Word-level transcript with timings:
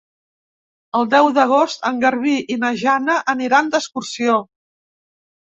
El 0.99 1.03
deu 1.11 1.29
d'agost 1.37 1.85
en 1.89 1.99
Garbí 2.05 2.33
i 2.57 2.57
na 2.65 2.73
Jana 2.85 3.19
aniran 3.35 3.71
d'excursió. 3.77 4.41